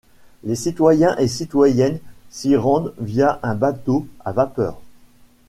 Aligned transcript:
Les 0.43 0.55
citoyens 0.55 1.15
et 1.19 1.27
citoyennes 1.27 1.99
s'y 2.31 2.55
rendent 2.55 2.95
via 2.97 3.39
un 3.43 3.53
bateau 3.53 4.07
à 4.25 4.31
vapeur. 4.31 4.81